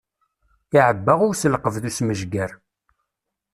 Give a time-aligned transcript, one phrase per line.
[0.77, 2.51] Iɛebba i uselqeb d usmejger.